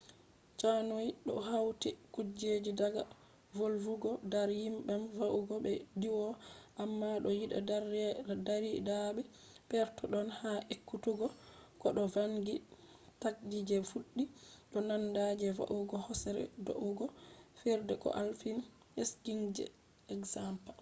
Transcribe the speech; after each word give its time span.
canoying 0.59 1.17
do 1.27 1.33
hauti 1.49 1.89
kujeji 2.13 2.71
daga 2.81 3.03
vulugo 3.57 4.11
dar 4.31 4.49
diyam 4.53 5.03
va’ugo 5.19 5.55
be 5.63 5.71
diwugo—amma 6.01 7.09
do 7.23 7.29
yida 7.39 7.57
dardirabe 8.47 9.21
perpeton 9.69 10.27
ha 10.39 10.51
ekkutugo 10.73 11.27
koh 11.79 11.93
do 11.97 12.03
vangi 12.15 12.55
takdi 13.21 13.57
je 13.67 13.75
be 13.81 13.87
fuddi 13.91 14.23
do 14.71 14.79
nanda 14.89 15.23
je 15.39 15.47
va’ugo 15.57 15.95
hosere 16.07 16.43
do’ugo 16.65 17.05
fijirde 17.59 17.93
koh 18.01 18.17
alpine 18.21 18.61
skiing 19.09 19.43
je 19.57 19.65
example 20.15 20.69